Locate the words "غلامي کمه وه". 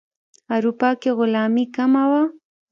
1.17-2.21